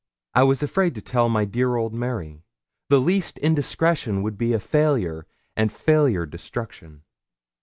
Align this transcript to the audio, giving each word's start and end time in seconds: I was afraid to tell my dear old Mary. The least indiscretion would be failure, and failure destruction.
I 0.33 0.41
was 0.41 0.63
afraid 0.63 0.95
to 0.95 1.01
tell 1.03 1.29
my 1.29 1.45
dear 1.45 1.75
old 1.75 1.93
Mary. 1.93 2.41
The 2.89 2.99
least 2.99 3.37
indiscretion 3.37 4.23
would 4.23 4.35
be 4.35 4.57
failure, 4.57 5.27
and 5.55 5.71
failure 5.71 6.25
destruction. 6.25 7.03